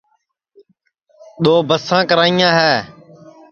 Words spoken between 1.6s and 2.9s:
بساں کریاں ہے